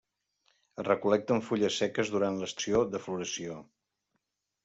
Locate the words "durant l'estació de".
2.15-3.01